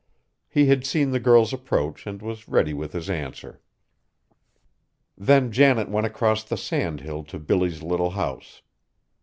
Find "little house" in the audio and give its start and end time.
7.83-8.63